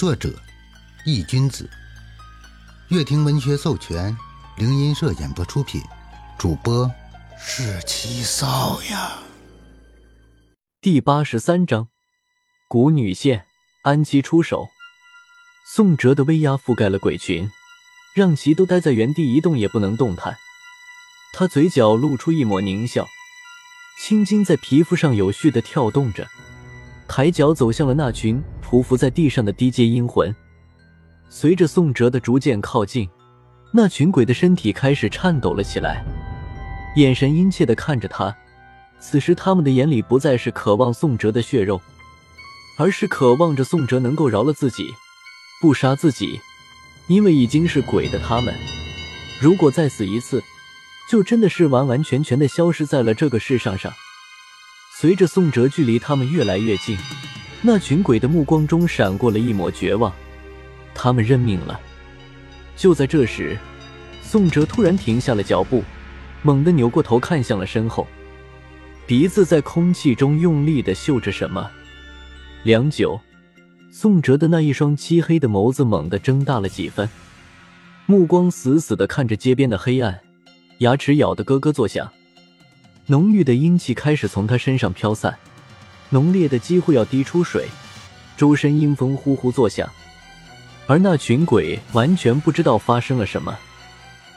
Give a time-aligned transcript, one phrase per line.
[0.00, 0.32] 作者：
[1.04, 1.68] 易君子，
[2.88, 4.16] 乐亭文学授权，
[4.56, 5.82] 灵音社演播出品，
[6.38, 6.90] 主播
[7.38, 9.18] 是七少呀。
[10.80, 11.88] 第八十三章，
[12.66, 13.44] 古女线，
[13.82, 14.68] 安琪出手。
[15.66, 17.50] 宋哲的威压覆盖了鬼群，
[18.14, 20.34] 让其都待在原地一动也不能动弹。
[21.34, 23.06] 他嘴角露出一抹狞笑，
[24.00, 26.26] 青筋在皮肤上有序的跳动着。
[27.12, 30.32] 抬脚走向了那群匍匐在地上的低阶阴魂。
[31.28, 33.10] 随着宋哲的逐渐靠近，
[33.72, 36.04] 那群鬼的身体开始颤抖了起来，
[36.94, 38.32] 眼神殷切的看着他。
[39.00, 41.80] 此时，他们的眼里不再是渴望宋哲的血肉，
[42.78, 44.94] 而是渴望着宋哲能够饶了自己，
[45.60, 46.40] 不杀自己。
[47.08, 48.54] 因为已经是鬼的他们，
[49.40, 50.40] 如果再死一次，
[51.10, 53.92] 就真的是完完全全的消失在了这个世上上。
[55.00, 56.94] 随着宋哲距离他们越来越近，
[57.62, 60.12] 那群鬼的目光中闪过了一抹绝望。
[60.94, 61.80] 他们认命了。
[62.76, 63.56] 就在这时，
[64.20, 65.82] 宋哲突然停下了脚步，
[66.42, 68.06] 猛地扭过头看向了身后，
[69.06, 71.70] 鼻子在空气中用力的嗅着什么。
[72.64, 73.18] 良久，
[73.90, 77.08] 宋哲的那一双漆黑的眸子猛地睁大了几分，
[78.04, 80.20] 目光死死的看着街边的黑暗，
[80.80, 82.12] 牙齿咬得咯咯作响。
[83.10, 85.36] 浓郁的阴气开始从他身上飘散，
[86.10, 87.66] 浓烈的几乎要滴出水，
[88.36, 89.90] 周身阴风呼呼作响。
[90.86, 93.58] 而那群鬼完全不知道发生了什么，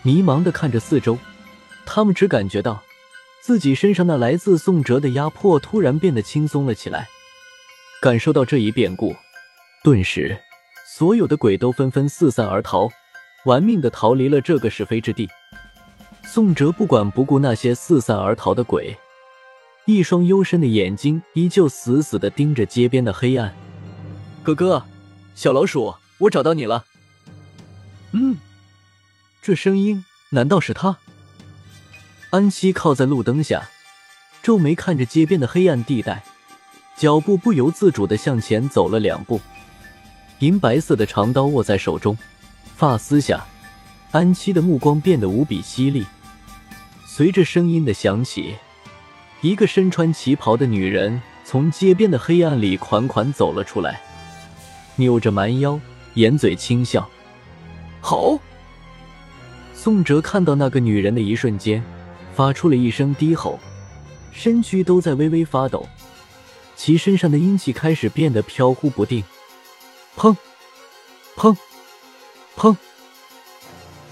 [0.00, 1.18] 迷茫的看着四周，
[1.84, 2.82] 他们只感觉到
[3.42, 7.06] 自己身上那来自宋哲的压迫突然变得轻松了起来。
[8.00, 9.14] 感受到这一变故，
[9.82, 10.38] 顿时
[10.96, 12.88] 所有的鬼都纷纷四散而逃，
[13.44, 15.28] 玩命的逃离了这个是非之地。
[16.26, 18.96] 宋哲不管不顾那些四散而逃的鬼，
[19.84, 23.54] 一双幽深的眼睛依旧死死的盯着街边的黑暗。
[24.42, 24.84] 哥哥，
[25.34, 26.84] 小老鼠，我找到你了。
[28.12, 28.36] 嗯，
[29.40, 30.98] 这声音难道是他？
[32.30, 33.68] 安七靠在路灯下，
[34.42, 36.24] 皱眉看着街边的黑暗地带，
[36.96, 39.40] 脚步不由自主的向前走了两步。
[40.40, 42.18] 银白色的长刀握在手中，
[42.74, 43.46] 发丝下，
[44.14, 46.06] 安七的目光变得无比犀利。
[47.04, 48.54] 随着声音的响起，
[49.40, 54.00] 一个身穿旗袍的女人从街边的黑暗里款款走了出来，
[54.94, 55.80] 扭着蛮腰，
[56.14, 57.10] 掩嘴轻笑。
[58.00, 58.38] 好！
[59.74, 61.82] 宋哲看到那个女人的一瞬间，
[62.32, 63.58] 发出了一声低吼，
[64.30, 65.88] 身躯都在微微发抖，
[66.76, 69.24] 其身上的阴气开始变得飘忽不定。
[70.16, 70.36] 砰！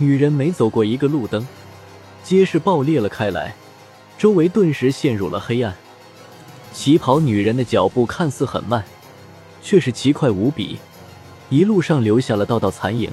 [0.03, 1.47] 女人每走过一个路灯。
[2.25, 3.55] 皆是爆裂了开来，
[4.19, 5.75] 周围顿时陷入了黑暗。
[6.73, 8.85] 旗袍女人的脚步看似很慢，
[9.63, 10.79] 却是奇快无比，
[11.51, 13.11] 一路上留下了道道残影。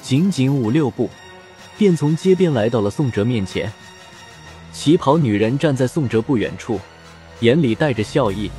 [0.00, 1.10] 仅仅五六步，
[1.76, 3.70] 便从街边来到了宋哲面前。
[4.72, 6.80] 旗袍女人站在宋哲不远处，
[7.40, 8.50] 眼里带着笑意，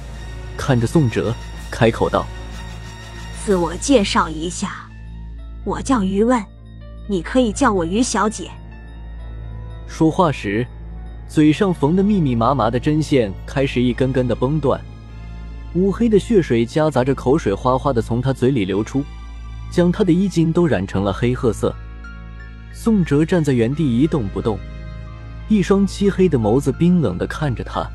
[0.56, 1.34] 看着宋哲，
[1.72, 2.26] 开口道
[3.44, 4.90] ：“自我介绍一下，
[5.64, 6.44] 我叫于问，
[7.08, 8.50] 你可以叫我于小姐。”
[9.88, 10.66] 说话时，
[11.28, 14.80] 嘴上缝的密密麻麻的针线开始一根根的崩断，
[15.76, 19.04] 乌黑的血水夹杂着口水哗哗的从他嘴里流出，
[19.72, 21.76] 将他的衣襟都染成了黑褐色。
[22.72, 24.58] 宋哲站在原地一动不动，
[25.48, 27.88] 一双漆黑的眸子冰冷的看着他，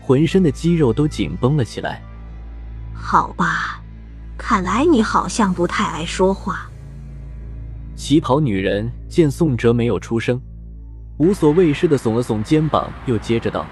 [0.00, 2.02] 浑身的肌肉都紧绷了起来。
[2.94, 3.80] 好吧，
[4.36, 6.68] 看来你好像不太爱说话。
[7.96, 10.38] 旗袍女人见宋哲没有出声。
[11.16, 13.64] 无所谓似的耸了耸肩膀，又接着道：“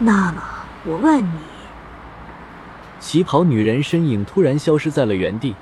[0.00, 0.42] 那么
[0.84, 1.38] 我问你。”
[2.98, 5.54] 旗袍女人身影突然消失在了原地，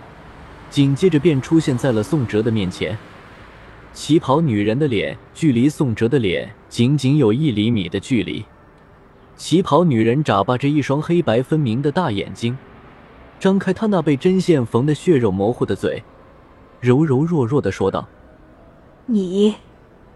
[0.70, 2.96] 紧接着便出现在了宋哲的面前。
[3.92, 8.42] 旗袍女人的脸距离宋哲的脸仅仅有一厘米的距离。
[9.36, 12.56] 旗袍女人眨巴着一双黑白分明的大眼睛，
[13.38, 16.02] 张开她那被针线缝的血肉模糊的嘴，
[16.80, 18.08] 柔柔弱弱的说道
[19.06, 19.56] ：“你。”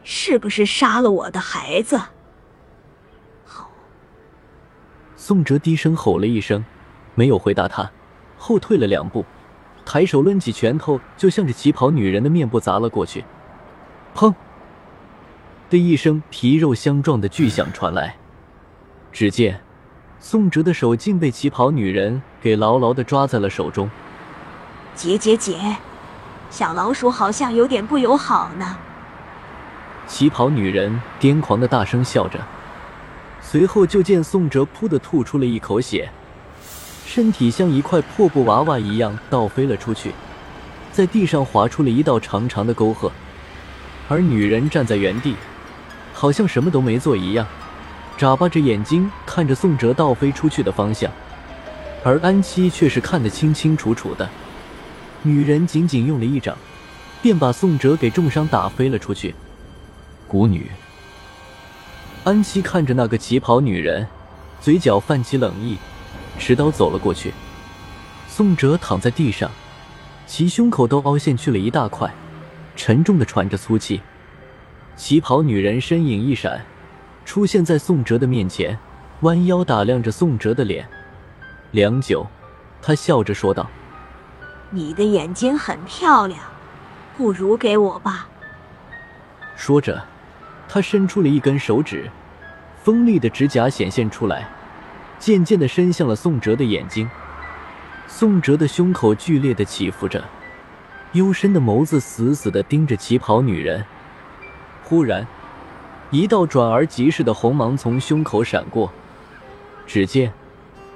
[0.04, 1.96] 是不是杀了我的孩子？
[3.46, 3.70] 好。
[5.16, 6.64] 宋哲低声吼了一声，
[7.14, 7.88] 没有回答他，
[8.36, 9.24] 后退了两步，
[9.84, 13.24] 抬手抡起拳头就向着旗袍女人的面部砸了过去。
[14.12, 14.34] 砰！
[15.70, 18.16] 的一声皮肉相撞的巨响传来，
[19.12, 19.60] 只见
[20.18, 23.88] 宋哲的手竟被旗袍女人给牢牢的抓在了手中。
[24.96, 25.56] 姐姐姐，
[26.52, 28.76] 小老鼠好像有点不友好呢。
[30.06, 32.38] 旗袍女人癫狂的大声笑着，
[33.40, 36.10] 随后就见宋哲噗的吐出了一口血，
[37.06, 40.12] 身体像一块破布娃娃一样倒飞了出去，
[40.92, 43.10] 在地上划出了一道长长的沟壑。
[44.10, 45.34] 而女人站在原地，
[46.12, 47.46] 好像什么都没做一样，
[48.18, 51.10] 眨巴着眼睛看着宋哲倒飞出去的方向。
[52.04, 54.28] 而安七却是看得清清楚楚的，
[55.22, 56.56] 女人仅仅用了一掌，
[57.22, 59.34] 便把宋哲给重伤打飞了出去。
[60.28, 60.70] 蛊女，
[62.24, 64.06] 安七看着那个旗袍女人，
[64.60, 65.76] 嘴角泛起冷意，
[66.38, 67.32] 持刀走了过去。
[68.28, 69.50] 宋哲躺在地上，
[70.26, 72.12] 其胸口都凹陷去了一大块，
[72.74, 74.00] 沉重的喘着粗气。
[74.96, 76.64] 旗袍女人身影一闪，
[77.24, 78.76] 出现在宋哲的面前，
[79.20, 80.88] 弯腰打量着宋哲的脸。
[81.70, 82.26] 良久，
[82.80, 83.68] 他笑着说道
[84.74, 86.40] ：“你的眼睛很漂亮，
[87.16, 88.26] 不如给我吧。”
[89.54, 90.02] 说着，
[90.66, 92.10] 他伸出了一根手指，
[92.82, 94.48] 锋利的指甲显现出来，
[95.18, 97.08] 渐渐的伸向了宋哲的眼睛。
[98.08, 100.24] 宋哲的胸口剧烈的起伏着，
[101.12, 103.84] 幽深的眸子死死的盯着旗袍女人。
[104.84, 105.26] 忽然，
[106.10, 108.90] 一道转而即逝的红芒从胸口闪过，
[109.86, 110.32] 只见。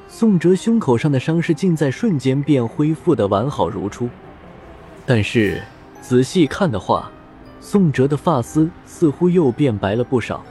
[0.08, 4.08] 宋哲胸口上的伤势竟在瞬间便恢复的完好如初，
[5.04, 5.60] 但是
[6.00, 7.10] 仔细看的话，
[7.60, 10.42] 宋哲的发丝似乎又变白了不少。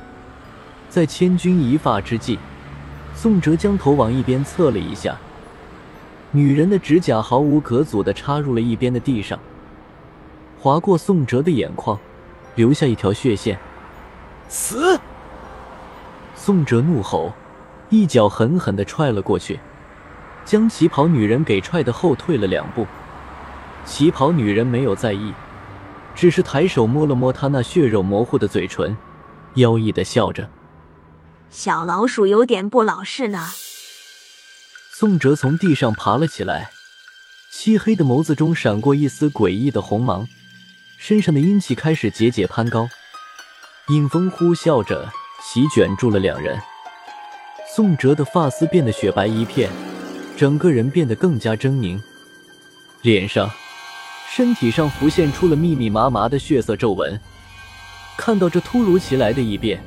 [0.90, 2.38] 在千钧一发之际，
[3.16, 5.18] 宋哲将头往一边侧了一下，
[6.32, 9.40] 女人的指甲毫无隔阻的插入了一边的地上，
[10.60, 11.98] 划过宋哲的眼眶，
[12.56, 13.58] 留下一条血线。
[14.48, 15.00] 死！
[16.36, 17.34] 宋哲怒吼。
[17.90, 19.60] 一脚狠狠的踹了过去，
[20.44, 22.88] 将旗袍女人给踹得后退了两步。
[23.86, 25.34] 旗袍女人没有在意，
[26.16, 28.98] 只是抬手摸了摸她那血肉模糊的嘴唇，
[29.56, 30.50] 妖异的笑着
[31.52, 33.50] ：“小老鼠有点不老实呢。”
[34.92, 36.72] 宋哲从地上爬了起来，
[37.52, 40.28] 漆黑的眸子中闪过一丝诡异的红芒，
[40.98, 42.90] 身上的阴气开始节节攀高，
[43.90, 45.12] 阴风呼啸着
[45.44, 46.60] 席卷住了两人。
[47.76, 49.70] 宋哲的发丝变得雪白一片，
[50.38, 52.02] 整个人变得更加狰狞，
[53.02, 53.52] 脸上、
[54.30, 57.20] 身体上浮现出了密密麻麻的血色皱纹。
[58.16, 59.84] 看到这突如其来的异变，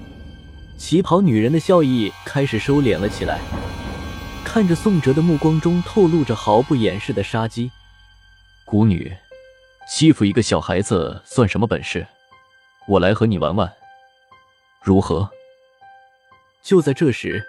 [0.77, 3.39] 旗袍女人的笑意开始收敛了起来，
[4.45, 7.71] 看着宋哲的目光中透露着毫不掩饰的杀机。
[8.67, 9.11] 蛊女，
[9.91, 12.07] 欺负一个小孩子算什么本事？
[12.87, 13.73] 我来和你玩玩，
[14.83, 15.31] 如何？
[16.63, 17.43] 就在这时。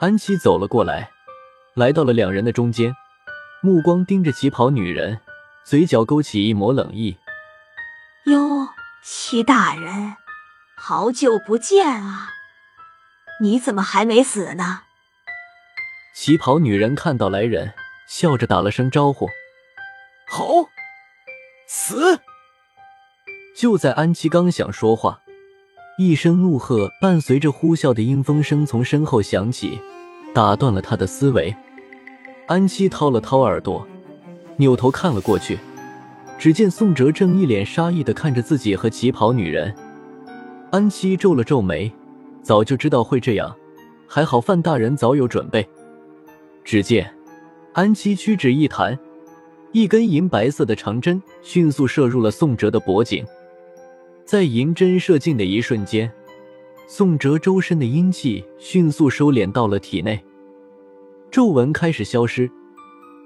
[0.00, 1.10] 安琪走了过来，
[1.74, 2.94] 来到了两人的中间，
[3.62, 5.20] 目光盯着旗袍女人，
[5.64, 7.16] 嘴角勾起一抹冷意。
[8.26, 8.68] 哟，
[9.02, 10.16] 齐大人，
[10.76, 12.30] 好久不见啊！
[13.40, 14.82] 你怎么还没死呢？
[16.14, 17.72] 旗袍女人看到来人，
[18.08, 19.28] 笑着打了声招呼
[20.28, 20.44] ：“好，
[21.66, 22.20] 死！”
[23.56, 25.20] 就在安琪刚想说话。
[25.96, 29.78] 一声怒喝，伴随着呼啸的阴风声从身后响起，
[30.34, 31.54] 打断了他的思维。
[32.48, 33.86] 安七掏了掏耳朵，
[34.56, 35.56] 扭头看了过去，
[36.36, 39.72] 只见宋哲正一脸杀意的看着自己和旗袍女人。
[40.72, 41.92] 安七皱了皱眉，
[42.42, 43.54] 早就知道会这样，
[44.08, 45.64] 还好范大人早有准备。
[46.64, 47.08] 只见
[47.72, 48.98] 安七屈指一弹，
[49.70, 53.24] 一根银白色的长针迅速射入了宋哲的脖颈。
[54.24, 56.10] 在银针射进的一瞬间，
[56.86, 60.18] 宋哲周身的阴气迅速收敛到了体内，
[61.30, 62.50] 皱纹开始消失，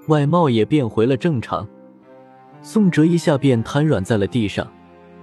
[0.07, 1.65] 外貌也变回了正常。
[2.61, 4.69] 宋哲一下便瘫软在了地上，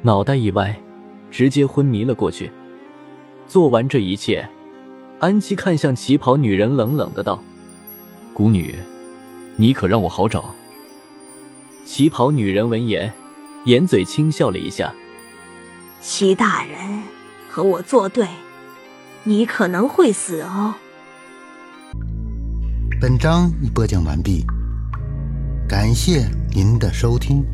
[0.01, 0.75] 脑袋一歪，
[1.31, 2.51] 直接昏迷了过去。
[3.47, 4.49] 做完这一切，
[5.19, 7.39] 安琪看向旗袍女人，冷冷的道
[8.33, 8.75] ：“谷女，
[9.57, 10.55] 你可让我好找。”
[11.85, 13.13] 旗袍女人闻言，
[13.67, 14.93] 掩嘴轻笑了一下。
[16.09, 17.03] 齐大人，
[17.51, 18.29] 和我作对，
[19.25, 20.73] 你可能会死哦。
[23.01, 24.47] 本章已播讲完毕，
[25.69, 27.45] 感谢您的收听。